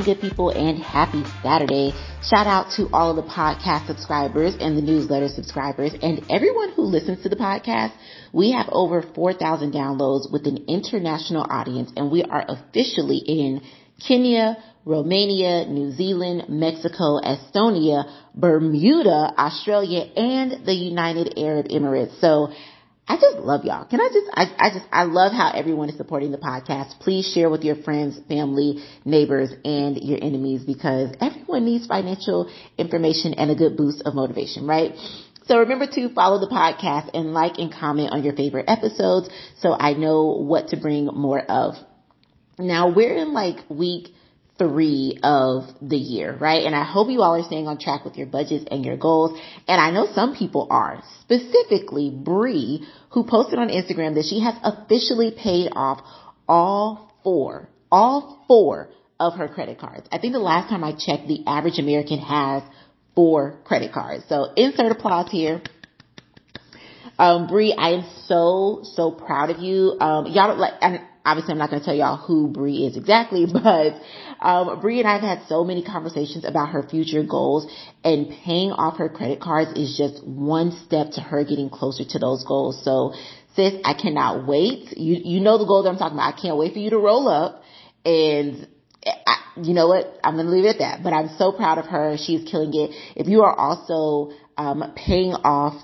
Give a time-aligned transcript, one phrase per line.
[0.00, 1.92] morning, good people, and happy Saturday.
[2.22, 7.22] Shout out to all the podcast subscribers and the newsletter subscribers and everyone who listens
[7.22, 7.92] to the podcast.
[8.32, 13.62] We have over 4,000 downloads with an international audience and we are officially in
[14.06, 22.18] Kenya, Romania, New Zealand, Mexico, Estonia, Bermuda, Australia, and the United Arab Emirates.
[22.20, 22.52] So
[23.10, 23.86] I just love y'all.
[23.86, 27.00] Can I just, I, I just, I love how everyone is supporting the podcast.
[27.00, 33.34] Please share with your friends, family, neighbors, and your enemies because everyone needs financial information
[33.34, 34.92] and a good boost of motivation, right?
[35.46, 39.72] So remember to follow the podcast and like and comment on your favorite episodes so
[39.72, 41.74] I know what to bring more of.
[42.60, 44.10] Now we're in like week
[44.60, 46.64] three of the year, right?
[46.66, 49.40] And I hope you all are staying on track with your budgets and your goals.
[49.66, 54.54] And I know some people are, specifically Bree, who posted on Instagram that she has
[54.62, 56.04] officially paid off
[56.46, 60.06] all four, all four of her credit cards.
[60.12, 62.62] I think the last time I checked, the average American has
[63.14, 64.24] four credit cards.
[64.28, 65.62] So insert applause here.
[67.18, 69.96] Um, Bree, I am so, so proud of you.
[70.00, 73.94] Um, y'all like, obviously I'm not going to tell y'all who Bree is exactly, but
[74.40, 77.70] um, Bree and I have had so many conversations about her future goals
[78.04, 82.18] and paying off her credit cards is just one step to her getting closer to
[82.18, 82.82] those goals.
[82.84, 83.14] So
[83.54, 84.96] sis, I cannot wait.
[84.96, 86.34] You, you know the goal that I'm talking about.
[86.34, 87.62] I can't wait for you to roll up
[88.04, 88.66] and
[89.04, 90.18] I, you know what?
[90.22, 92.16] I'm going to leave it at that, but I'm so proud of her.
[92.18, 92.90] She's killing it.
[93.16, 95.82] If you are also um, paying off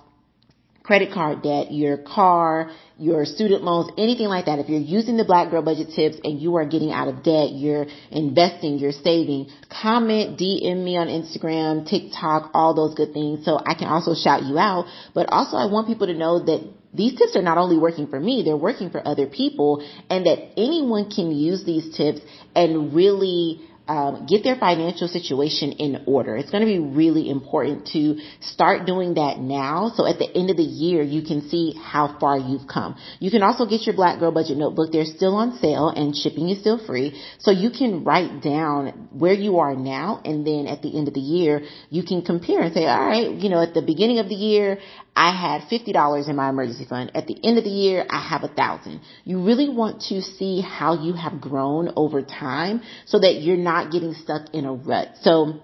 [0.83, 4.59] credit card debt, your car, your student loans, anything like that.
[4.59, 7.51] If you're using the Black Girl Budget tips and you are getting out of debt,
[7.53, 13.59] you're investing, you're saving, comment, DM me on Instagram, TikTok, all those good things so
[13.59, 14.87] I can also shout you out.
[15.15, 18.19] But also I want people to know that these tips are not only working for
[18.19, 22.21] me, they're working for other people and that anyone can use these tips
[22.55, 26.37] and really um, get their financial situation in order.
[26.37, 29.93] It's going to be really important to start doing that now.
[29.94, 32.97] So at the end of the year, you can see how far you've come.
[33.21, 34.91] You can also get your Black Girl Budget Notebook.
[34.93, 37.21] They're still on sale and shipping is still free.
[37.38, 41.15] So you can write down where you are now and then at the end of
[41.15, 44.28] the year, you can compare and say, all right, you know, at the beginning of
[44.28, 44.78] the year,
[45.15, 47.11] I had $50 in my emergency fund.
[47.15, 49.00] At the end of the year, I have a thousand.
[49.25, 53.75] You really want to see how you have grown over time so that you're not
[53.84, 55.09] getting stuck in a rut.
[55.22, 55.60] So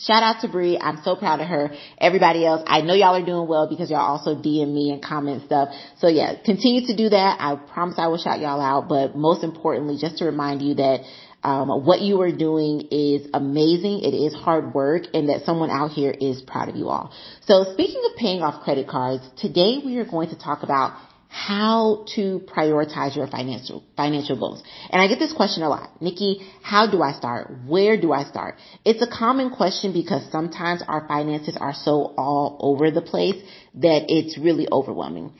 [0.00, 0.78] Shout out to Bree.
[0.78, 1.72] I'm so proud of her.
[1.98, 5.42] Everybody else, I know y'all are doing well because y'all also DM me and comment
[5.44, 5.68] stuff.
[5.98, 7.36] So yeah, continue to do that.
[7.38, 8.88] I promise I will shout y'all out.
[8.88, 11.00] But most importantly, just to remind you that
[11.42, 14.00] um, what you are doing is amazing.
[14.00, 17.12] It is hard work and that someone out here is proud of you all.
[17.42, 20.98] So speaking of paying off credit cards, today we are going to talk about
[21.30, 24.64] how to prioritize your financial financial goals.
[24.90, 26.02] And I get this question a lot.
[26.02, 27.52] Nikki, how do I start?
[27.68, 28.56] Where do I start?
[28.84, 33.36] It's a common question because sometimes our finances are so all over the place
[33.74, 35.32] that it's really overwhelming.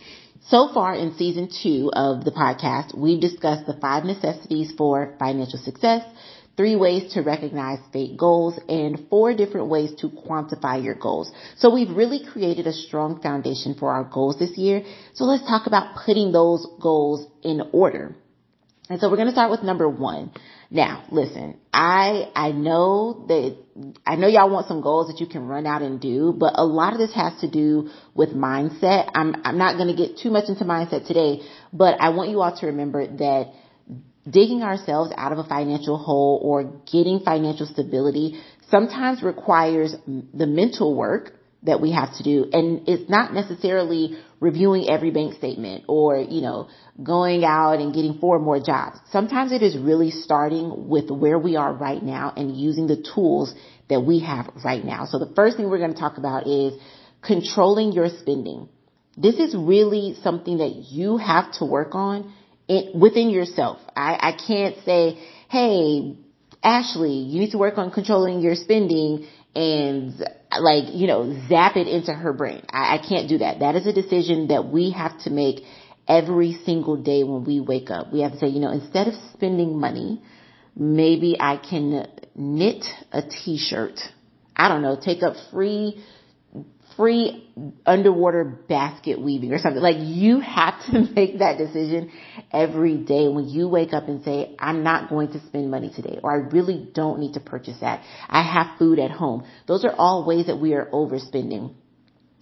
[0.47, 5.59] So far in season two of the podcast, we've discussed the five necessities for financial
[5.59, 6.05] success,
[6.57, 11.31] three ways to recognize fake goals, and four different ways to quantify your goals.
[11.57, 14.83] So we've really created a strong foundation for our goals this year.
[15.15, 18.15] So let's talk about putting those goals in order.
[18.91, 20.33] And so we're going to start with number one.
[20.69, 23.57] Now, listen, I, I know that,
[24.05, 26.65] I know y'all want some goals that you can run out and do, but a
[26.65, 29.11] lot of this has to do with mindset.
[29.15, 31.41] I'm, I'm not going to get too much into mindset today,
[31.73, 33.53] but I want you all to remember that
[34.31, 40.95] digging ourselves out of a financial hole or getting financial stability sometimes requires the mental
[40.95, 41.33] work
[41.63, 42.49] that we have to do.
[42.53, 46.69] And it's not necessarily reviewing every bank statement or, you know,
[47.03, 48.99] going out and getting four more jobs.
[49.11, 53.55] Sometimes it is really starting with where we are right now and using the tools
[53.91, 55.05] that we have right now.
[55.05, 56.73] So the first thing we're going to talk about is
[57.23, 58.69] controlling your spending.
[59.17, 62.33] This is really something that you have to work on
[62.95, 63.79] within yourself.
[63.97, 65.19] I, I can't say,
[65.49, 66.17] hey,
[66.63, 70.15] Ashley, you need to work on controlling your spending and
[70.59, 72.63] like, you know, zap it into her brain.
[72.71, 73.61] I, I can't do that.
[73.61, 75.65] That is a decision that we have to make
[76.07, 78.13] every single day when we wake up.
[78.13, 80.23] We have to say, you know, instead of spending money,
[80.77, 83.99] maybe I can knit a t-shirt.
[84.55, 86.05] I don't know, take up free
[87.01, 87.51] free
[87.87, 89.83] underwater basket weaving or something.
[89.83, 92.13] Like you have to make that decision
[92.53, 96.21] every day when you wake up and say, I'm not going to spend money today
[96.23, 98.05] or I really don't need to purchase that.
[98.29, 99.47] I have food at home.
[99.67, 101.73] Those are all ways that we are overspending.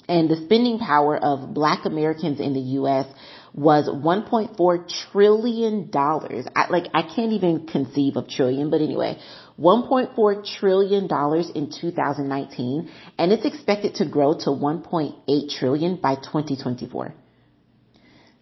[0.09, 3.07] And the spending power of black Americans in the U.S.
[3.55, 6.47] was 1.4 trillion dollars.
[6.69, 9.21] like I can't even conceive of trillion, but anyway,
[9.59, 17.15] $1.4 trillion in 2019, and it's expected to grow to 1.8 trillion by 2024.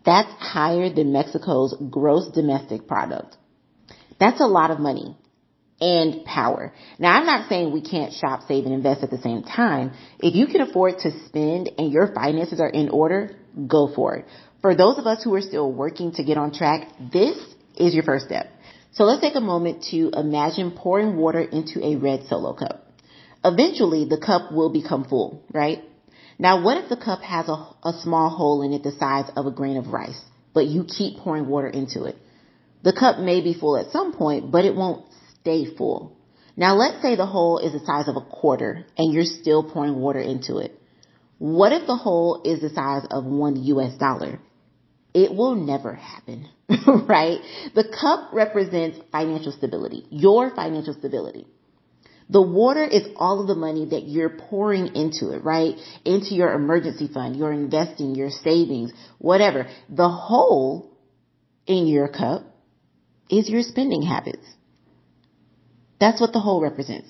[0.04, 3.36] That's higher than Mexico's gross domestic product.
[4.20, 5.16] That's a lot of money
[5.80, 6.72] and power.
[6.98, 9.92] Now, I'm not saying we can't shop, save, and invest at the same time.
[10.20, 13.36] If you can afford to spend and your finances are in order,
[13.66, 14.26] go for it.
[14.62, 17.36] For those of us who are still working to get on track, this
[17.76, 18.46] is your first step.
[18.96, 22.90] So let's take a moment to imagine pouring water into a red solo cup.
[23.44, 25.84] Eventually, the cup will become full, right?
[26.38, 27.52] Now, what if the cup has a,
[27.84, 30.18] a small hole in it the size of a grain of rice,
[30.54, 32.16] but you keep pouring water into it?
[32.84, 35.04] The cup may be full at some point, but it won't
[35.40, 36.16] stay full.
[36.56, 39.96] Now, let's say the hole is the size of a quarter and you're still pouring
[39.96, 40.72] water into it.
[41.36, 44.40] What if the hole is the size of one US dollar?
[45.16, 46.46] It will never happen,
[47.08, 47.38] right?
[47.74, 51.46] The cup represents financial stability, your financial stability.
[52.28, 55.76] The water is all of the money that you're pouring into it, right?
[56.04, 59.68] Into your emergency fund, your investing, your savings, whatever.
[59.88, 60.94] The hole
[61.66, 62.42] in your cup
[63.30, 64.46] is your spending habits.
[65.98, 67.08] That's what the hole represents.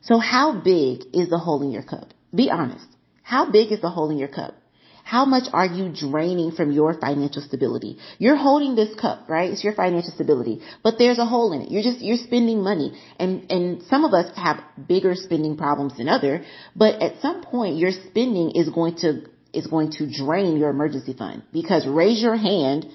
[0.00, 2.14] So how big is the hole in your cup?
[2.34, 2.86] Be honest.
[3.22, 4.54] How big is the hole in your cup?
[5.12, 7.98] How much are you draining from your financial stability?
[8.16, 9.50] You're holding this cup, right?
[9.50, 11.70] It's your financial stability, but there's a hole in it.
[11.70, 16.08] You're just, you're spending money and, and some of us have bigger spending problems than
[16.08, 20.70] other, but at some point your spending is going to, is going to drain your
[20.70, 22.86] emergency fund because raise your hand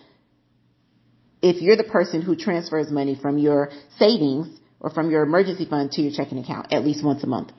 [1.43, 3.69] if you're the person who transfers money from your
[3.99, 4.47] savings
[4.79, 7.51] or from your emergency fund to your checking account at least once a month.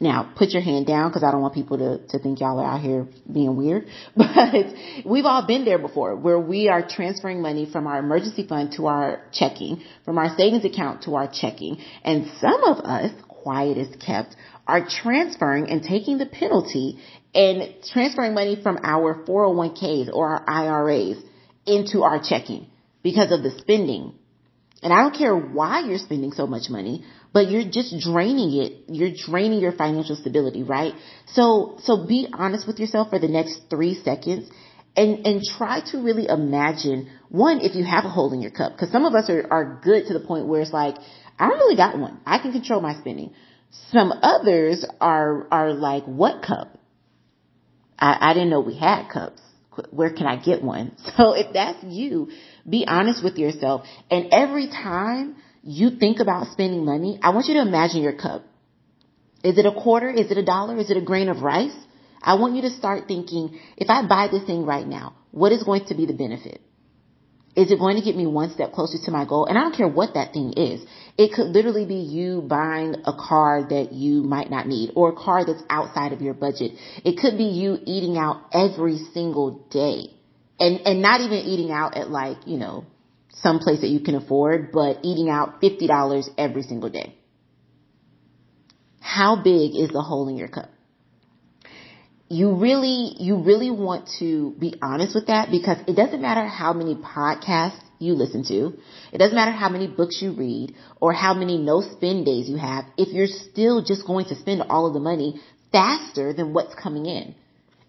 [0.00, 2.64] Now, put your hand down because I don't want people to, to think y'all are
[2.64, 3.86] out here being weird.
[4.16, 4.66] But
[5.04, 8.86] we've all been there before where we are transferring money from our emergency fund to
[8.86, 11.78] our checking, from our savings account to our checking.
[12.04, 14.36] And some of us, quiet is kept,
[14.66, 16.98] are transferring and taking the penalty
[17.34, 21.16] and transferring money from our 401ks or our IRAs
[21.66, 22.66] into our checking
[23.02, 24.14] because of the spending.
[24.82, 28.84] And I don't care why you're spending so much money, but you're just draining it.
[28.88, 30.94] You're draining your financial stability, right?
[31.26, 34.50] So, so be honest with yourself for the next three seconds
[34.96, 38.78] and, and try to really imagine one, if you have a hole in your cup,
[38.78, 40.96] cause some of us are, are good to the point where it's like,
[41.38, 42.20] I don't really got one.
[42.26, 43.32] I can control my spending.
[43.92, 46.78] Some others are, are like, what cup?
[47.98, 49.40] I, I didn't know we had cups.
[49.90, 50.96] Where can I get one?
[51.16, 52.30] So if that's you,
[52.68, 53.84] be honest with yourself.
[54.10, 55.36] And every time
[55.68, 58.42] you think about spending money, I want you to imagine your cup.
[59.44, 60.08] Is it a quarter?
[60.08, 60.78] Is it a dollar?
[60.78, 61.76] Is it a grain of rice?
[62.22, 65.62] I want you to start thinking, if I buy this thing right now, what is
[65.62, 66.62] going to be the benefit?
[67.54, 69.44] Is it going to get me one step closer to my goal?
[69.44, 70.80] And I don't care what that thing is.
[71.18, 75.16] It could literally be you buying a car that you might not need or a
[75.16, 76.72] car that's outside of your budget.
[77.04, 80.14] It could be you eating out every single day
[80.58, 82.86] and, and not even eating out at like, you know,
[83.34, 87.14] some place that you can afford, but eating out $50 every single day.
[89.00, 90.70] How big is the hole in your cup?
[92.28, 96.74] You really, you really want to be honest with that because it doesn't matter how
[96.74, 98.74] many podcasts you listen to.
[99.12, 102.56] It doesn't matter how many books you read or how many no spend days you
[102.56, 105.40] have if you're still just going to spend all of the money
[105.72, 107.34] faster than what's coming in.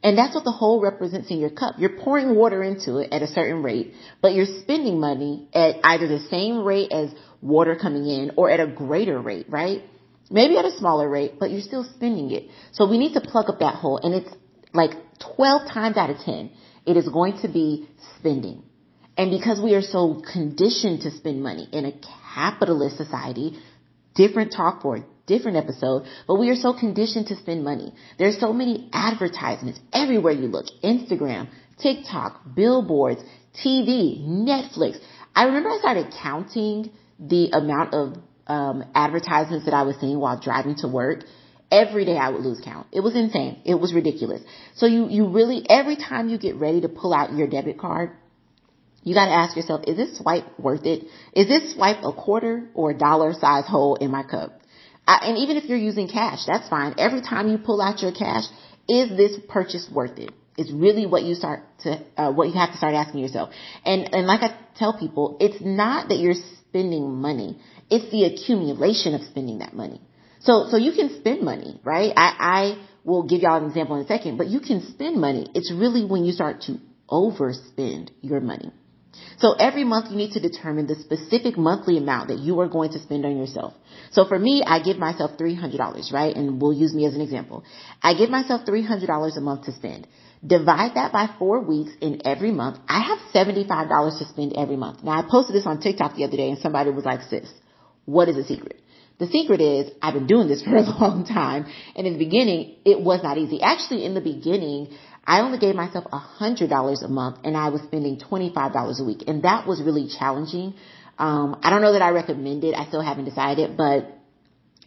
[0.01, 1.75] And that's what the hole represents in your cup.
[1.77, 6.07] You're pouring water into it at a certain rate, but you're spending money at either
[6.07, 9.83] the same rate as water coming in or at a greater rate, right?
[10.31, 12.49] Maybe at a smaller rate, but you're still spending it.
[12.71, 14.33] So we need to plug up that hole and it's
[14.73, 14.91] like
[15.35, 16.51] 12 times out of 10,
[16.85, 18.63] it is going to be spending.
[19.17, 21.91] And because we are so conditioned to spend money in a
[22.33, 23.59] capitalist society,
[24.15, 27.93] different talk for different episode, but we are so conditioned to spend money.
[28.17, 30.65] There's so many advertisements everywhere you look.
[30.83, 31.47] Instagram,
[31.81, 33.21] TikTok, billboards,
[33.63, 33.93] TV,
[34.51, 34.97] Netflix.
[35.35, 36.91] I remember I started counting
[37.33, 38.15] the amount of
[38.47, 41.19] um, advertisements that I was seeing while driving to work.
[41.71, 42.87] Every day I would lose count.
[42.91, 43.61] It was insane.
[43.63, 44.41] It was ridiculous.
[44.75, 48.11] So you, you really, every time you get ready to pull out your debit card,
[49.03, 51.05] you gotta ask yourself, is this swipe worth it?
[51.33, 54.58] Is this swipe a quarter or a dollar size hole in my cup?
[55.09, 56.93] I, and even if you're using cash, that's fine.
[56.99, 58.43] Every time you pull out your cash,
[58.87, 60.31] is this purchase worth it?
[60.55, 63.49] It's really what you start to, uh, what you have to start asking yourself.
[63.85, 66.35] And, and like I tell people, it's not that you're
[66.67, 67.59] spending money.
[67.89, 69.99] It's the accumulation of spending that money.
[70.41, 72.13] So, so you can spend money, right?
[72.15, 75.47] I, I will give y'all an example in a second, but you can spend money.
[75.55, 76.77] It's really when you start to
[77.09, 78.71] overspend your money.
[79.39, 82.91] So every month you need to determine the specific monthly amount that you are going
[82.91, 83.73] to spend on yourself.
[84.11, 86.35] So for me, I give myself $300, right?
[86.35, 87.63] And we'll use me as an example.
[88.01, 90.07] I give myself $300 a month to spend.
[90.45, 92.79] Divide that by four weeks in every month.
[92.87, 95.03] I have $75 to spend every month.
[95.03, 97.49] Now I posted this on TikTok the other day and somebody was like, sis,
[98.05, 98.81] what is the secret?
[99.19, 101.65] The secret is I've been doing this for a long time.
[101.95, 103.61] And in the beginning, it was not easy.
[103.61, 104.95] Actually, in the beginning,
[105.29, 109.23] I only gave myself $100 a month and I was spending $25 a week.
[109.27, 110.73] And that was really challenging.
[111.19, 112.73] Um, I don't know that I recommend it.
[112.73, 114.09] I still haven't decided, but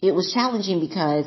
[0.03, 1.27] it was challenging because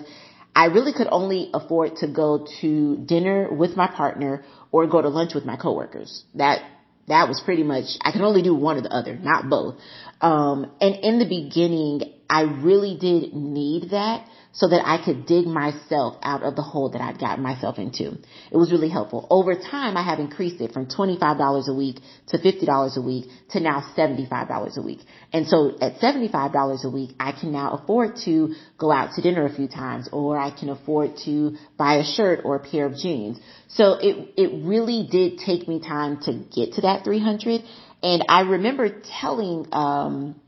[0.54, 4.44] I really could only afford to go to dinner with my partner
[4.74, 6.26] or go to lunch with my coworkers.
[6.34, 6.60] That
[7.08, 9.76] that was pretty much I could only do one or the other, not both.
[10.20, 15.46] Um, and in the beginning, I really did need that so that I could dig
[15.46, 18.18] myself out of the hole that I'd gotten myself into.
[18.52, 19.28] It was really helpful.
[19.30, 23.60] Over time, I have increased it from $25 a week to $50 a week to
[23.60, 25.02] now $75 a week.
[25.34, 29.46] And so at $75 a week, I can now afford to go out to dinner
[29.46, 32.96] a few times or I can afford to buy a shirt or a pair of
[32.96, 33.38] jeans.
[33.68, 37.62] So it, it really did take me time to get to that 300.
[38.02, 40.40] And I remember telling, um,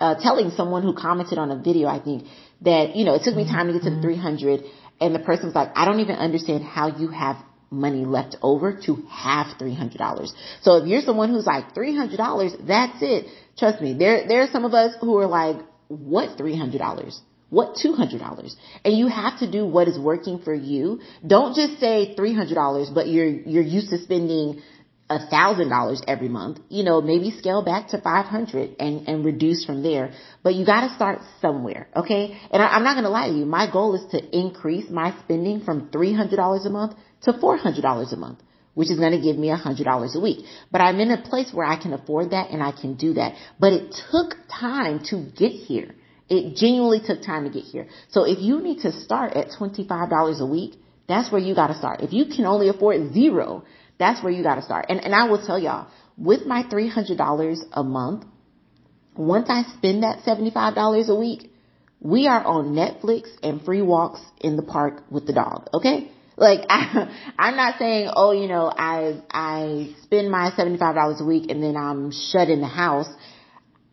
[0.00, 2.24] uh, telling someone who commented on a video, I think,
[2.62, 4.02] that, you know, it took me time to get to the mm-hmm.
[4.02, 4.64] 300
[5.00, 7.36] and the person was like, I don't even understand how you have
[7.70, 10.28] money left over to have $300.
[10.62, 13.26] So if you're someone who's like $300, that's it.
[13.56, 15.56] Trust me, there, there are some of us who are like,
[15.88, 17.20] what $300?
[17.50, 18.50] What $200?
[18.84, 21.00] And you have to do what is working for you.
[21.26, 24.62] Don't just say $300, but you're, you're used to spending
[25.10, 29.64] a thousand dollars every month, you know, maybe scale back to 500 and, and reduce
[29.64, 30.12] from there.
[30.42, 32.38] But you gotta start somewhere, okay?
[32.50, 35.62] And I, am not gonna lie to you, my goal is to increase my spending
[35.62, 38.40] from $300 a month to $400 a month,
[38.74, 40.44] which is gonna give me $100 a week.
[40.70, 43.34] But I'm in a place where I can afford that and I can do that.
[43.58, 45.94] But it took time to get here.
[46.28, 47.86] It genuinely took time to get here.
[48.10, 50.74] So if you need to start at $25 a week,
[51.08, 52.02] that's where you gotta start.
[52.02, 53.64] If you can only afford zero,
[53.98, 54.86] that's where you got to start.
[54.88, 58.24] And, and I will tell y'all, with my $300 a month,
[59.16, 61.52] once I spend that $75 a week,
[62.00, 65.68] we are on Netflix and free walks in the park with the dog.
[65.74, 66.10] Okay.
[66.36, 71.50] Like I, I'm not saying, oh, you know, I, I spend my $75 a week
[71.50, 73.08] and then I'm shut in the house.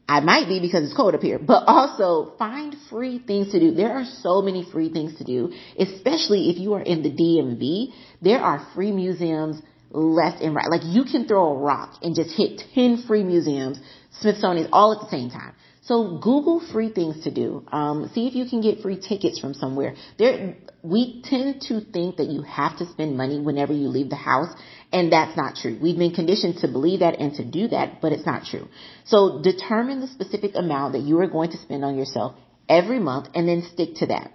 [0.07, 3.71] I might be because it's cold up here, but also find free things to do.
[3.71, 7.87] There are so many free things to do, especially if you are in the DMV.
[8.21, 9.59] There are free museums,
[9.91, 10.69] left and right.
[10.69, 13.79] Like you can throw a rock and just hit 10 free museums,
[14.19, 15.53] Smithsonian, all at the same time.
[15.85, 17.63] So Google free things to do.
[17.71, 19.95] Um, see if you can get free tickets from somewhere.
[20.17, 24.15] There, we tend to think that you have to spend money whenever you leave the
[24.15, 24.49] house,
[24.91, 25.77] and that's not true.
[25.79, 28.67] We've been conditioned to believe that and to do that, but it's not true.
[29.05, 32.35] So determine the specific amount that you are going to spend on yourself
[32.67, 34.31] every month and then stick to that.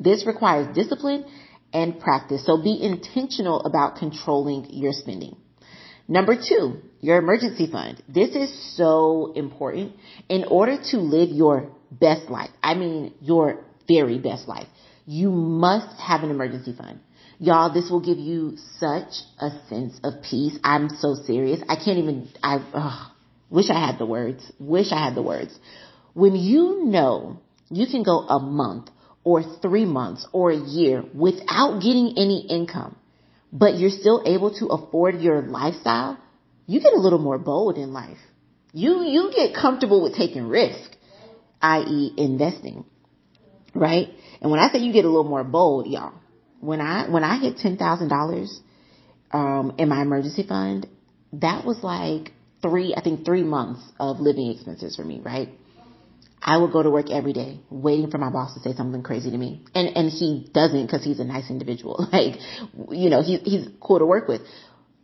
[0.00, 1.26] This requires discipline
[1.74, 2.46] and practice.
[2.46, 5.36] So be intentional about controlling your spending.
[6.06, 8.02] Number two, your emergency fund.
[8.08, 9.94] This is so important
[10.28, 12.50] in order to live your best life.
[12.62, 14.68] I mean, your very best life.
[15.06, 17.00] You must have an emergency fund.
[17.38, 20.56] Y'all, this will give you such a sense of peace.
[20.62, 21.60] I'm so serious.
[21.68, 23.10] I can't even, I ugh,
[23.50, 24.50] wish I had the words.
[24.58, 25.58] Wish I had the words.
[26.12, 27.40] When you know
[27.70, 28.88] you can go a month
[29.24, 32.96] or three months or a year without getting any income,
[33.52, 36.18] but you're still able to afford your lifestyle,
[36.66, 38.18] you get a little more bold in life.
[38.72, 40.90] You, you get comfortable with taking risk,
[41.62, 42.12] i.e.
[42.16, 42.84] investing,
[43.74, 44.08] right?
[44.40, 46.12] And when I say you get a little more bold, y'all,
[46.60, 48.48] when I, when I hit $10,000,
[49.32, 50.86] um, in my emergency fund,
[51.34, 55.48] that was like three, I think three months of living expenses for me, right?
[56.46, 59.30] I would go to work every day waiting for my boss to say something crazy
[59.30, 59.64] to me.
[59.74, 62.06] And, and he doesn't because he's a nice individual.
[62.14, 62.36] Like,
[62.90, 64.42] you know, he, he's cool to work with.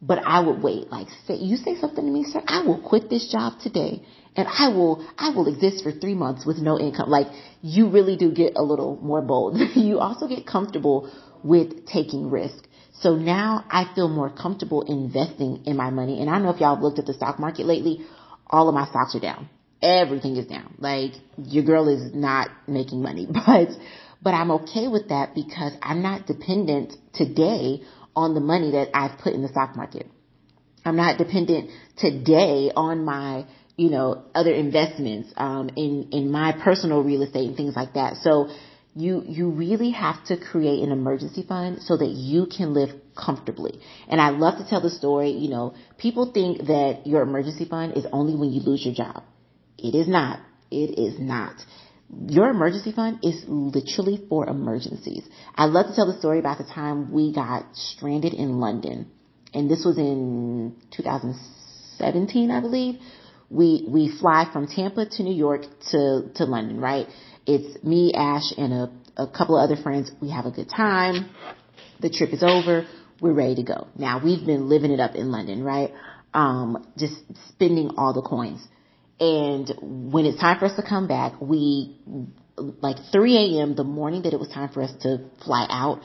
[0.01, 3.11] But I would wait, like, say, you say something to me, sir, I will quit
[3.11, 4.03] this job today
[4.37, 7.11] and I will, I will exist for three months with no income.
[7.11, 7.27] Like,
[7.63, 9.59] you really do get a little more bold.
[9.75, 11.11] you also get comfortable
[11.43, 12.65] with taking risk.
[13.01, 16.21] So now I feel more comfortable investing in my money.
[16.21, 18.07] And I know if y'all have looked at the stock market lately.
[18.47, 19.49] All of my stocks are down
[19.83, 20.75] everything is down.
[20.79, 23.69] Like your girl is not making money, but
[24.23, 27.83] but I'm okay with that because I'm not dependent today
[28.15, 30.07] on the money that I've put in the stock market.
[30.85, 33.47] I'm not dependent today on my
[33.77, 38.17] you know other investments um, in in my personal real estate and things like that.
[38.19, 38.51] So
[38.95, 43.81] you you really have to create an emergency fund so that you can live comfortably.
[44.09, 47.97] And I love to tell the story, you know, people think that your emergency fund
[47.97, 49.23] is only when you lose your job.
[49.83, 50.41] It is not.
[50.71, 51.55] It is not.
[52.27, 55.25] Your emergency fund is literally for emergencies.
[55.55, 59.11] I love to tell the story about the time we got stranded in London.
[59.55, 62.97] And this was in 2017, I believe.
[63.49, 67.07] We, we fly from Tampa to New York to, to London, right?
[67.47, 70.11] It's me, Ash, and a, a couple of other friends.
[70.21, 71.31] We have a good time.
[72.01, 72.87] The trip is over.
[73.21, 73.89] We're ready to go.
[73.97, 75.93] Now we've been living it up in London, right?
[76.33, 77.15] Um, just
[77.49, 78.67] spending all the coins.
[79.21, 79.71] And
[80.13, 81.95] when it's time for us to come back, we,
[82.57, 83.75] like 3 a.m.
[83.77, 86.01] the morning that it was time for us to fly out,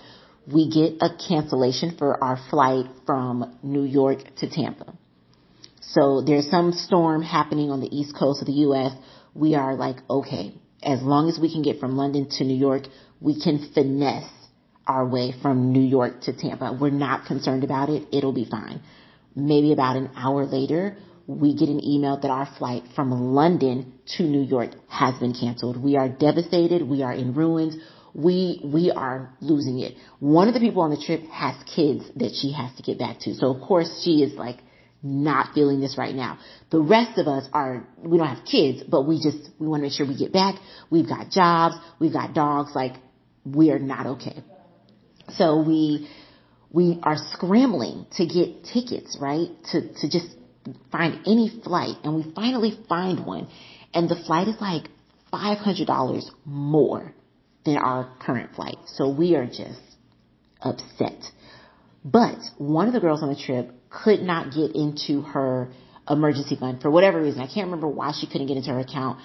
[0.45, 4.93] we get a cancellation for our flight from New York to Tampa.
[5.81, 8.91] So there's some storm happening on the east coast of the U.S.
[9.34, 10.53] We are like, okay,
[10.84, 12.84] as long as we can get from London to New York,
[13.22, 14.29] we can finesse
[14.86, 16.77] our way from New York to Tampa.
[16.79, 18.07] We're not concerned about it.
[18.12, 18.81] It'll be fine.
[19.36, 24.24] Maybe about an hour later, we get an email that our flight from London to
[24.24, 25.82] New York has been canceled.
[25.82, 26.88] We are devastated.
[26.88, 27.75] We are in ruins.
[28.13, 29.96] We, we are losing it.
[30.20, 33.20] One of the people on the trip has kids that she has to get back
[33.22, 33.34] to.
[33.34, 34.60] So of course she is like
[35.01, 36.39] not feeling this right now.
[36.72, 39.84] The rest of us are, we don't have kids, but we just, we want to
[39.84, 40.55] make sure we get back.
[40.89, 41.75] We've got jobs.
[42.00, 42.72] We've got dogs.
[42.75, 42.94] Like
[43.44, 44.44] we are not okay.
[45.29, 46.08] So we,
[46.72, 49.50] we are scrambling to get tickets, right?
[49.72, 50.27] To, to just
[50.91, 53.48] find any flight and we finally find one
[53.93, 54.89] and the flight is like
[55.31, 57.13] $500 more
[57.65, 58.77] than our current flight.
[58.88, 59.81] So we are just
[60.62, 61.19] upset.
[62.03, 65.69] But one of the girls on the trip could not get into her
[66.10, 67.41] emergency fund for whatever reason.
[67.41, 69.19] I can't remember why she couldn't get into her account.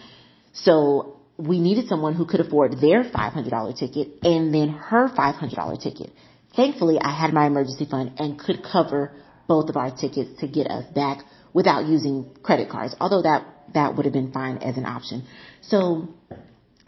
[0.53, 6.13] So we needed someone who could afford their $500 ticket and then her $500 ticket.
[6.57, 9.13] Thankfully, I had my emergency fund and could cover
[9.51, 13.97] both of our tickets to get us back without using credit cards, although that, that
[13.97, 15.25] would have been fine as an option.
[15.63, 16.09] So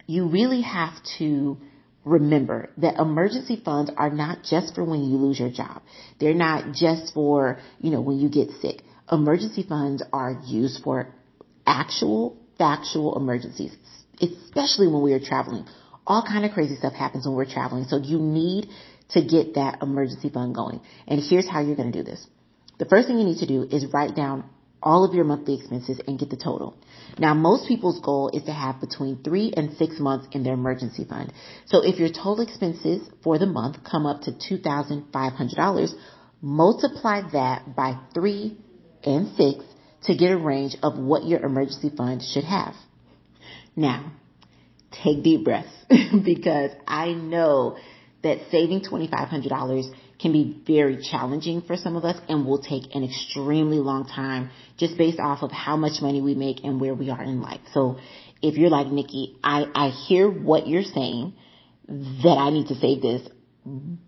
[0.06, 1.58] you really have to
[2.04, 5.82] remember that emergency funds are not just for when you lose your job.
[6.20, 8.82] They're not just for, you know, when you get sick.
[9.10, 11.12] Emergency funds are used for
[11.66, 13.74] actual factual emergencies,
[14.20, 15.66] especially when we are traveling.
[16.06, 17.86] All kind of crazy stuff happens when we're traveling.
[17.86, 18.68] So you need
[19.10, 20.80] to get that emergency fund going.
[21.08, 22.24] And here's how you're going to do this.
[22.82, 24.42] The first thing you need to do is write down
[24.82, 26.76] all of your monthly expenses and get the total.
[27.16, 31.04] Now, most people's goal is to have between three and six months in their emergency
[31.04, 31.32] fund.
[31.66, 35.94] So if your total expenses for the month come up to $2,500,
[36.40, 38.56] multiply that by three
[39.04, 39.64] and six
[40.06, 42.74] to get a range of what your emergency fund should have.
[43.76, 44.10] Now,
[45.04, 45.70] take deep breaths
[46.24, 47.76] because I know
[48.24, 53.02] that saving $2,500 can be very challenging for some of us and will take an
[53.02, 57.10] extremely long time just based off of how much money we make and where we
[57.10, 57.60] are in life.
[57.72, 57.98] So
[58.40, 61.34] if you're like, Nikki, I, I hear what you're saying
[61.88, 63.28] that I need to save this,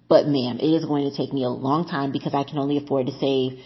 [0.09, 2.79] but ma'am, it is going to take me a long time because I can only
[2.79, 3.59] afford to save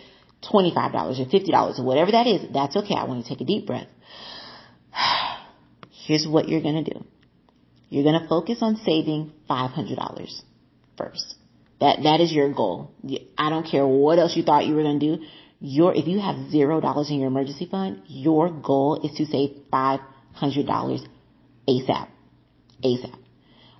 [0.50, 2.42] $25 or $50 or whatever that is.
[2.52, 2.94] That's okay.
[2.94, 3.88] I want to take a deep breath.
[6.06, 7.04] Here's what you're going to do.
[7.90, 10.42] You're going to focus on saving $500
[10.96, 11.37] first.
[11.80, 12.90] That that is your goal.
[13.36, 15.24] I don't care what else you thought you were going to do.
[15.60, 19.56] Your if you have zero dollars in your emergency fund, your goal is to save
[19.70, 20.00] five
[20.32, 21.02] hundred dollars
[21.68, 22.08] ASAP.
[22.84, 23.14] ASAP.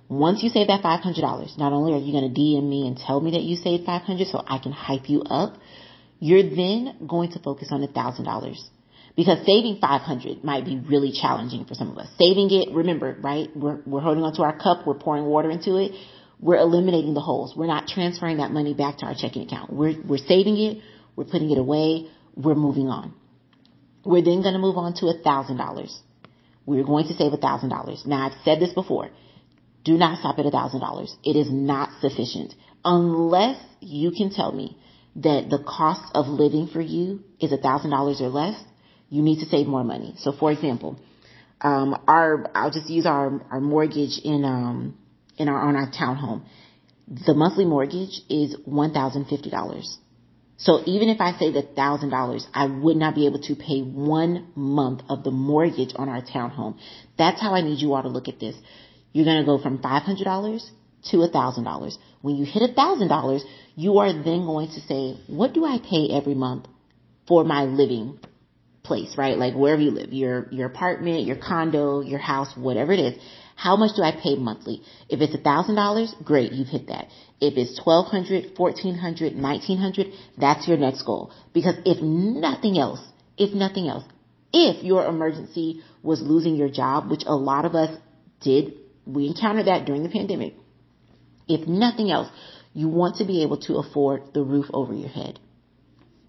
[0.07, 2.87] Once you save that five hundred dollars, not only are you going to DM me
[2.87, 5.55] and tell me that you saved five hundred, so I can hype you up,
[6.19, 8.69] you're then going to focus on a thousand dollars.
[9.15, 12.07] Because saving 500 might be really challenging for some of us.
[12.17, 13.49] Saving it, remember, right?
[13.53, 15.91] We're, we're holding onto our cup, we're pouring water into it
[16.39, 17.53] we're eliminating the holes.
[17.55, 19.71] We're not transferring that money back to our checking account.
[19.71, 20.77] We're, we're saving it.
[21.15, 22.07] We're putting it away.
[22.35, 23.13] We're moving on.
[24.05, 25.99] We're then going to move on to a thousand dollars.
[26.65, 28.03] We're going to save a thousand dollars.
[28.05, 29.09] Now I've said this before.
[29.83, 31.15] Do not stop at a thousand dollars.
[31.23, 32.53] It is not sufficient
[32.85, 34.77] unless you can tell me
[35.17, 38.61] that the cost of living for you is a thousand dollars or less.
[39.09, 40.13] You need to save more money.
[40.17, 40.99] So for example,
[41.61, 44.97] um, our, I'll just use our, our mortgage in, um,
[45.39, 46.43] in our on our townhome.
[47.07, 49.97] The monthly mortgage is one thousand fifty dollars.
[50.57, 53.79] So even if I saved a thousand dollars, I would not be able to pay
[53.81, 56.77] one month of the mortgage on our townhome.
[57.17, 58.55] That's how I need you all to look at this.
[59.13, 60.69] You're gonna go from five hundred dollars
[61.11, 61.97] to a thousand dollars.
[62.21, 63.43] When you hit a thousand dollars,
[63.75, 66.65] you are then going to say, what do I pay every month
[67.27, 68.19] for my living
[68.83, 69.37] place, right?
[69.37, 73.13] Like wherever you live, your, your apartment, your condo, your house, whatever it is.
[73.59, 74.83] How much do I pay monthly?
[75.09, 77.07] If it's $1,000, great, you've hit that.
[77.41, 81.33] If it's 1200, 1400, 1900, that's your next goal.
[81.53, 83.01] Because if nothing else,
[83.37, 84.05] if nothing else,
[84.53, 87.97] if your emergency was losing your job, which a lot of us
[88.39, 90.53] did, we encountered that during the pandemic.
[91.49, 92.29] If nothing else,
[92.73, 95.37] you want to be able to afford the roof over your head.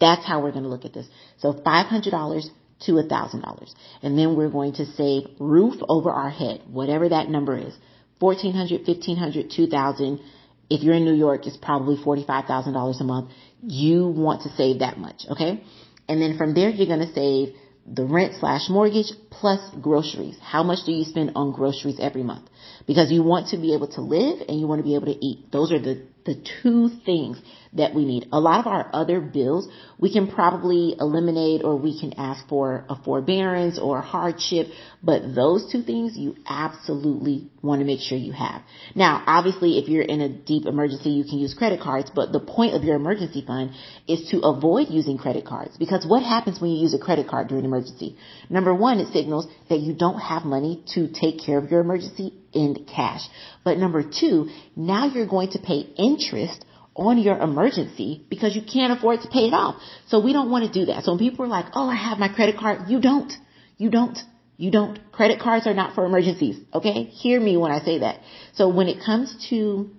[0.01, 1.07] That's how we're going to look at this.
[1.39, 2.51] So $500
[2.87, 3.75] to a $1,000.
[4.03, 7.77] And then we're going to save roof over our head, whatever that number is.
[8.19, 10.21] 1400, 1500, 2000.
[10.69, 13.31] If you're in New York, it's probably $45,000 a month.
[13.63, 15.65] You want to save that much, okay?
[16.09, 17.55] And then from there, you're going to save
[17.87, 20.37] the rent slash mortgage plus groceries.
[20.41, 22.49] How much do you spend on groceries every month?
[22.87, 25.25] Because you want to be able to live and you want to be able to
[25.25, 25.51] eat.
[25.51, 27.41] Those are the the two things
[27.73, 28.27] that we need.
[28.33, 32.85] A lot of our other bills we can probably eliminate or we can ask for
[32.89, 34.69] a forbearance or hardship,
[35.03, 38.63] but those two things you absolutely want to make sure you have.
[38.95, 42.41] Now, obviously if you're in a deep emergency you can use credit cards, but the
[42.41, 43.71] point of your emergency fund
[44.09, 47.49] is to avoid using credit cards because what happens when you use a credit card
[47.49, 48.17] during an emergency?
[48.49, 52.35] Number one, it signals that you don't have money to take care of your emergency
[52.53, 53.23] in cash.
[53.65, 56.65] But number two, now you're going to pay interest
[56.97, 59.81] on your emergency because you can't afford to pay it off.
[60.09, 61.05] So we don't want to do that.
[61.05, 63.33] So when people are like, oh, I have my credit card, you don't.
[63.77, 64.19] You don't.
[64.57, 64.99] You don't.
[65.13, 66.59] Credit cards are not for emergencies.
[66.75, 67.05] Okay?
[67.05, 68.21] Hear me when I say that.
[68.55, 69.91] So when it comes to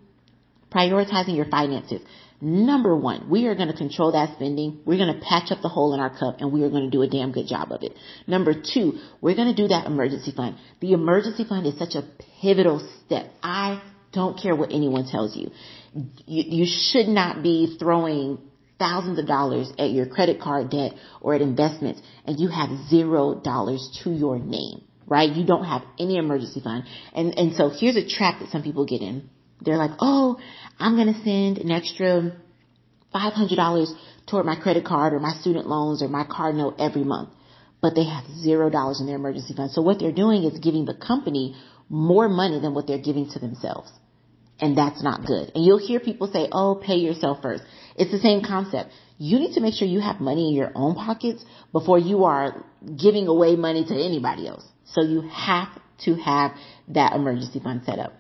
[0.72, 2.02] prioritizing your finances,
[2.44, 4.80] Number one, we are going to control that spending.
[4.84, 6.90] We're going to patch up the hole in our cup and we are going to
[6.90, 7.94] do a damn good job of it.
[8.26, 10.56] Number two, we're going to do that emergency fund.
[10.80, 12.04] The emergency fund is such a
[12.42, 13.32] pivotal step.
[13.44, 13.80] I
[14.12, 15.52] don't care what anyone tells you.
[15.94, 18.40] You, you should not be throwing
[18.80, 23.40] thousands of dollars at your credit card debt or at investments and you have zero
[23.40, 25.32] dollars to your name, right?
[25.32, 26.86] You don't have any emergency fund.
[27.14, 29.30] And, and so here's a trap that some people get in.
[29.62, 30.40] They're like, oh,
[30.80, 32.32] I'm going to send an extra
[33.14, 33.94] $500
[34.28, 37.30] toward my credit card or my student loans or my car note every month.
[37.82, 39.72] But they have zero dollars in their emergency fund.
[39.72, 41.56] So what they're doing is giving the company
[41.90, 43.92] more money than what they're giving to themselves.
[44.62, 45.52] And that's not good.
[45.56, 47.64] And you'll hear people say, oh, pay yourself first.
[47.96, 48.92] It's the same concept.
[49.18, 52.64] You need to make sure you have money in your own pockets before you are
[52.96, 54.64] giving away money to anybody else.
[54.86, 55.70] So you have
[56.06, 56.52] to have
[56.90, 58.14] that emergency fund set up.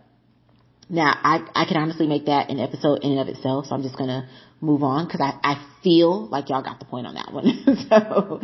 [0.89, 3.81] Now, I, I can honestly make that an episode in and of itself, so I'm
[3.81, 4.27] just gonna
[4.59, 7.45] move on because I, I feel like y'all got the point on that one.
[7.89, 8.41] so,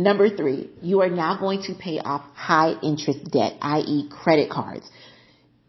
[0.00, 4.08] number three, you are now going to pay off high interest debt, i.e.
[4.08, 4.88] credit cards.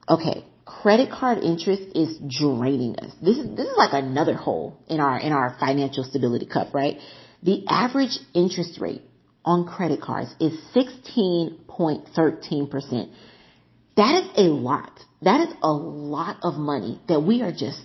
[0.07, 0.45] Okay,
[0.81, 3.11] credit card interest is draining us.
[3.21, 6.97] This is, this is like another hole in our, in our financial stability cup, right?
[7.43, 9.01] The average interest rate
[9.43, 13.09] on credit cards is 16.13%.
[13.97, 14.97] That is a lot.
[15.21, 17.83] That is a lot of money that we are just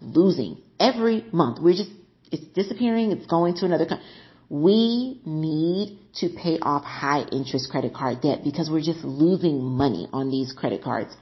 [0.00, 1.58] losing every month.
[1.60, 1.90] We're just,
[2.32, 3.12] it's disappearing.
[3.12, 4.06] It's going to another country.
[4.48, 10.08] We need to pay off high interest credit card debt because we're just losing money
[10.12, 11.12] on these credit cards.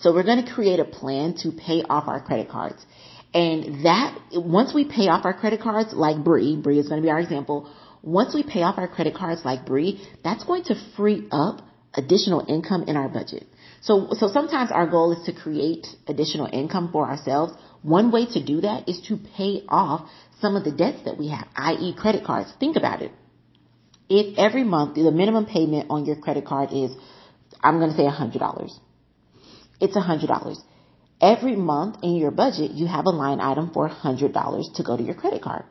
[0.00, 2.84] So we're going to create a plan to pay off our credit cards.
[3.32, 7.06] And that, once we pay off our credit cards, like Bree, Bree is going to
[7.06, 7.70] be our example.
[8.02, 11.60] Once we pay off our credit cards like Bree, that's going to free up
[11.94, 13.46] additional income in our budget.
[13.82, 17.52] So, so sometimes our goal is to create additional income for ourselves.
[17.82, 20.08] One way to do that is to pay off
[20.40, 21.94] some of the debts that we have, i.e.
[21.96, 22.52] credit cards.
[22.58, 23.12] Think about it.
[24.08, 26.90] If every month the minimum payment on your credit card is,
[27.62, 28.70] I'm going to say $100.
[29.80, 30.56] It's $100.
[31.20, 35.02] Every month in your budget, you have a line item for $100 to go to
[35.02, 35.64] your credit card.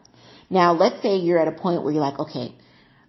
[0.50, 2.56] Now, let's say you're at a point where you're like, okay,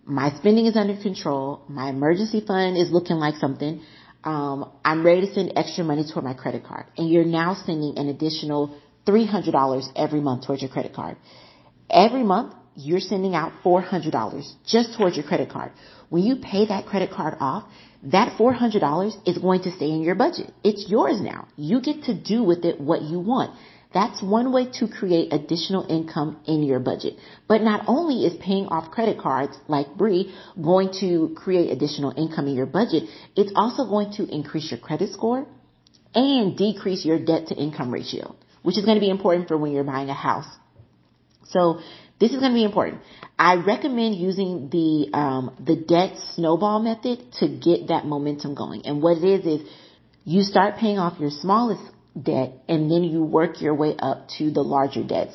[0.04, 1.62] my spending is under control.
[1.68, 3.82] My emergency fund is looking like something
[4.24, 6.86] um, I'm ready to send extra money toward my credit card.
[6.96, 11.16] And you're now sending an additional $300 every month towards your credit card.
[11.88, 15.72] Every month, you're sending out $400 just towards your credit card.
[16.08, 17.64] When you pay that credit card off,
[18.04, 20.52] that $400 is going to stay in your budget.
[20.64, 21.48] It's yours now.
[21.56, 23.56] You get to do with it what you want.
[23.92, 27.14] That's one way to create additional income in your budget.
[27.48, 30.32] But not only is paying off credit cards like Bree
[30.62, 33.04] going to create additional income in your budget,
[33.36, 35.46] it's also going to increase your credit score
[36.14, 39.72] and decrease your debt to income ratio, which is going to be important for when
[39.72, 40.46] you're buying a house.
[41.48, 41.80] So
[42.20, 43.00] this is going to be important.
[43.38, 48.84] I recommend using the um, the debt snowball method to get that momentum going.
[48.84, 49.68] And what it is is
[50.24, 51.82] you start paying off your smallest
[52.20, 55.34] debt and then you work your way up to the larger debts.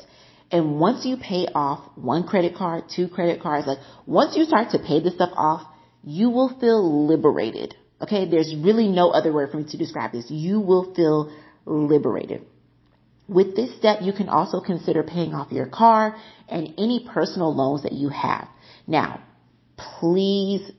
[0.52, 4.70] And once you pay off one credit card, two credit cards, like once you start
[4.70, 5.66] to pay this stuff off,
[6.04, 7.74] you will feel liberated.
[8.00, 10.30] Okay, there's really no other word for me to describe this.
[10.30, 11.32] You will feel
[11.64, 12.46] liberated.
[13.28, 16.16] With this step, you can also consider paying off your car
[16.48, 18.48] and any personal loans that you have.
[18.86, 19.20] Now,
[19.76, 20.70] please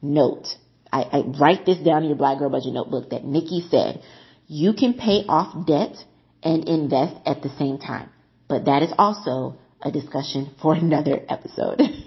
[0.00, 0.46] note,
[0.90, 4.02] I, I write this down in your Black Girl Budget notebook that Nikki said,
[4.46, 5.96] you can pay off debt
[6.42, 8.08] and invest at the same time.
[8.48, 11.80] But that is also a discussion for another episode.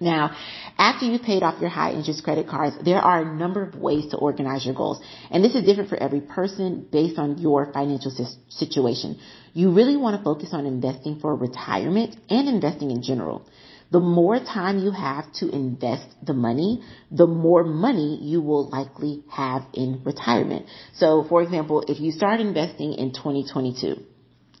[0.00, 0.36] Now,
[0.76, 4.10] after you've paid off your high interest credit cards, there are a number of ways
[4.10, 5.00] to organize your goals.
[5.30, 8.10] And this is different for every person based on your financial
[8.48, 9.20] situation.
[9.52, 13.46] You really want to focus on investing for retirement and investing in general.
[13.92, 19.22] The more time you have to invest the money, the more money you will likely
[19.30, 20.66] have in retirement.
[20.94, 24.02] So for example, if you start investing in 2022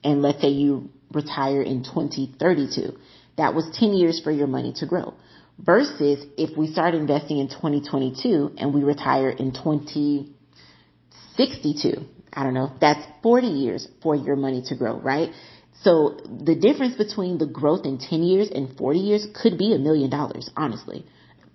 [0.04, 2.96] and let's say you retire in 2032,
[3.36, 5.14] that was 10 years for your money to grow.
[5.58, 12.72] Versus if we start investing in 2022 and we retire in 2062, I don't know,
[12.80, 15.30] that's 40 years for your money to grow, right?
[15.82, 19.78] So the difference between the growth in 10 years and 40 years could be a
[19.78, 21.06] million dollars, honestly.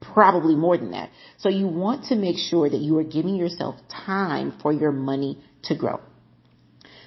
[0.01, 1.09] Probably more than that.
[1.37, 5.39] So you want to make sure that you are giving yourself time for your money
[5.63, 5.99] to grow.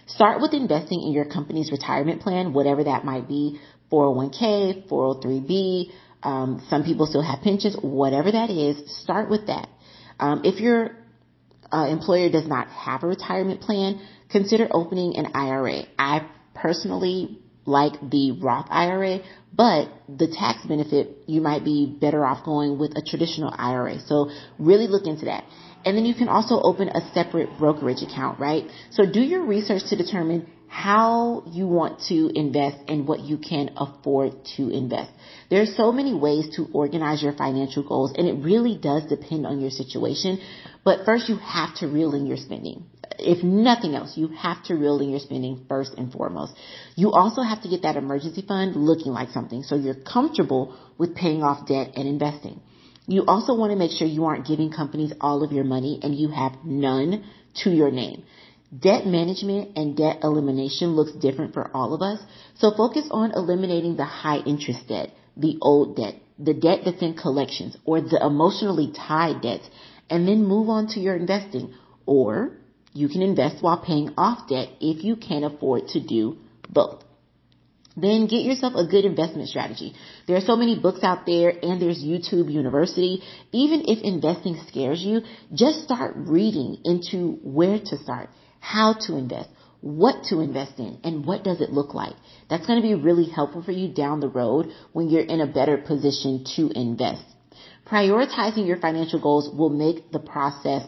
[0.06, 3.60] Start with investing in your company's retirement plan, whatever that might be,
[3.92, 5.90] 401k, 403b,
[6.22, 9.68] um, some people still have pensions, whatever that is, start with that.
[10.18, 10.96] Um, if your
[11.70, 14.00] uh, employer does not have a retirement plan,
[14.30, 15.82] consider opening an IRA.
[15.98, 19.20] I personally like the Roth IRA,
[19.52, 24.00] but the tax benefit, you might be better off going with a traditional IRA.
[24.00, 25.44] So really look into that.
[25.84, 28.64] And then you can also open a separate brokerage account, right?
[28.90, 33.70] So do your research to determine how you want to invest and what you can
[33.76, 35.12] afford to invest.
[35.50, 39.46] There are so many ways to organize your financial goals and it really does depend
[39.46, 40.40] on your situation.
[40.82, 42.86] But first you have to reel in your spending.
[43.18, 46.54] If nothing else, you have to reel in your spending first and foremost.
[46.96, 51.14] You also have to get that emergency fund looking like something so you're comfortable with
[51.14, 52.62] paying off debt and investing.
[53.06, 56.14] You also want to make sure you aren't giving companies all of your money and
[56.14, 57.24] you have none
[57.62, 58.24] to your name.
[58.76, 62.20] Debt management and debt elimination looks different for all of us.
[62.54, 67.14] So focus on eliminating the high interest debt, the old debt, the debt that's in
[67.14, 69.68] collections or the emotionally tied debts
[70.08, 71.74] and then move on to your investing.
[72.06, 72.52] Or
[72.94, 77.04] you can invest while paying off debt if you can afford to do both.
[77.94, 79.94] Then get yourself a good investment strategy.
[80.26, 83.22] There are so many books out there and there's YouTube University.
[83.52, 85.20] Even if investing scares you,
[85.52, 88.30] just start reading into where to start
[88.62, 92.14] how to invest, what to invest in, and what does it look like.
[92.48, 95.46] That's going to be really helpful for you down the road when you're in a
[95.46, 97.24] better position to invest.
[97.86, 100.86] Prioritizing your financial goals will make the process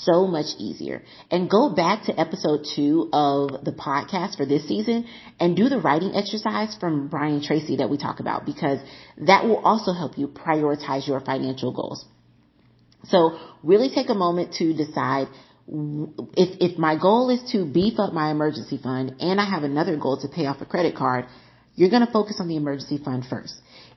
[0.00, 1.02] so much easier.
[1.30, 5.06] And go back to episode two of the podcast for this season
[5.38, 8.80] and do the writing exercise from Brian Tracy that we talk about because
[9.18, 12.04] that will also help you prioritize your financial goals.
[13.04, 15.28] So really take a moment to decide
[15.68, 19.96] if, if my goal is to beef up my emergency fund and I have another
[19.96, 21.26] goal to pay off a credit card,
[21.74, 23.54] you're going to focus on the emergency fund first.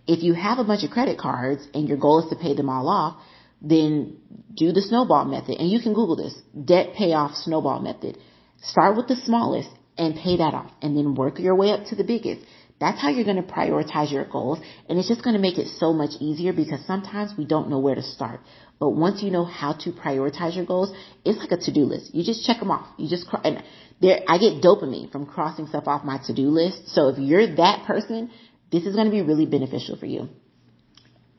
[0.08, 2.69] If you have a bunch of credit cards and your goal is to pay them
[2.69, 3.19] all off,
[3.62, 4.17] then
[4.54, 5.58] do the snowball method.
[5.60, 8.17] And you can Google this, debt payoff snowball method.
[8.62, 11.95] Start with the smallest and pay that off and then work your way up to
[11.95, 12.41] the biggest.
[12.80, 14.60] That's how you're going to prioritize your goals.
[14.89, 17.80] And it's just going to make it so much easier because sometimes we don't know
[17.80, 18.41] where to start.
[18.80, 22.14] But once you know how to prioritize your goals, it's like a to-do list.
[22.14, 22.88] You just check them off.
[22.98, 23.64] You just, and
[24.02, 26.90] there, I get dopamine from crossing stuff off my to-do list.
[26.90, 28.32] So if you're that person,
[28.72, 30.28] this is going to be really beneficial for you.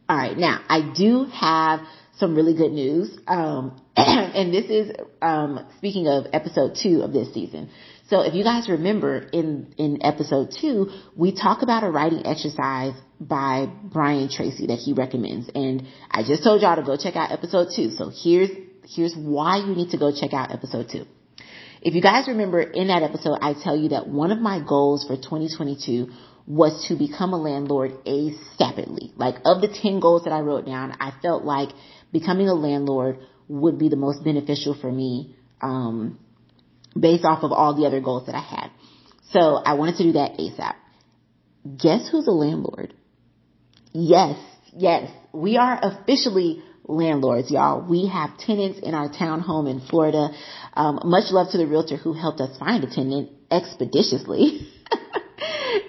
[0.09, 0.37] All right.
[0.37, 1.81] Now I do have
[2.19, 3.17] some really good news.
[3.27, 7.71] Um, and this is, um, speaking of episode two of this season.
[8.09, 12.95] So if you guys remember in, in episode two, we talk about a writing exercise
[13.21, 15.51] by Brian Tracy that he recommends.
[15.55, 17.91] And I just told y'all to go check out episode two.
[17.91, 18.51] So here's,
[18.85, 21.07] here's why you need to go check out episode two.
[21.83, 25.05] If you guys remember in that episode, I tell you that one of my goals
[25.05, 26.09] for 2022
[26.47, 29.13] was to become a landlord ASAPidly.
[29.17, 31.71] Like of the 10 goals that I wrote down, I felt like
[32.13, 36.19] becoming a landlord would be the most beneficial for me, um,
[36.99, 38.71] based off of all the other goals that I had.
[39.31, 40.75] So I wanted to do that ASAP.
[41.77, 42.95] Guess who's a landlord?
[43.93, 44.39] Yes,
[44.73, 47.89] yes, we are officially landlords, y'all.
[47.89, 50.31] We have tenants in our townhome in Florida.
[50.75, 54.69] Um, much love to the realtor who helped us find a tenant expeditiously.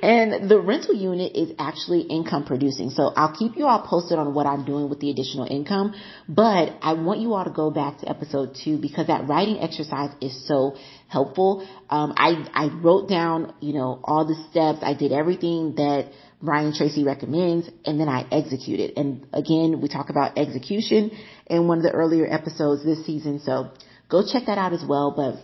[0.02, 2.90] and the rental unit is actually income producing.
[2.90, 5.94] So I'll keep you all posted on what I'm doing with the additional income,
[6.28, 10.12] but I want you all to go back to episode two because that writing exercise
[10.22, 10.76] is so
[11.08, 11.68] helpful.
[11.90, 14.80] Um, I, I wrote down, you know, all the steps.
[14.82, 18.98] I did everything that Brian Tracy recommends and then I executed.
[18.98, 21.12] And again, we talk about execution
[21.48, 23.40] in one of the earlier episodes this season.
[23.40, 23.72] So
[24.10, 25.14] go check that out as well.
[25.16, 25.44] But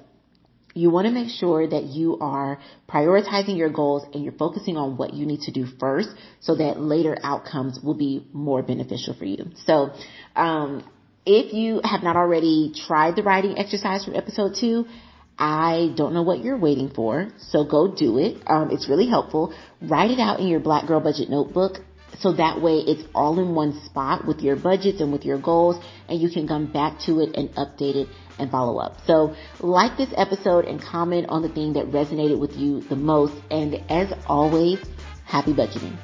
[0.73, 2.59] you want to make sure that you are
[2.89, 6.09] prioritizing your goals and you're focusing on what you need to do first
[6.39, 9.51] so that later outcomes will be more beneficial for you.
[9.65, 9.91] So,
[10.36, 10.83] um,
[11.25, 14.86] if you have not already tried the writing exercise from episode two,
[15.38, 18.43] I don't know what you're waiting for, so go do it.
[18.45, 19.53] Um, it's really helpful.
[19.81, 21.77] Write it out in your Black Girl Budget notebook
[22.19, 25.83] so that way it's all in one spot with your budgets and with your goals
[26.07, 28.07] and you can come back to it and update it
[28.39, 28.98] and follow up.
[29.06, 33.34] So like this episode and comment on the thing that resonated with you the most.
[33.52, 34.80] And as always,
[35.26, 35.98] happy budgeting.